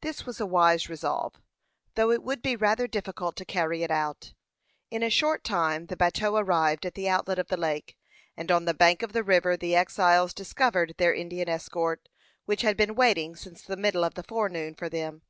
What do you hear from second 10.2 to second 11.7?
discovered their Indian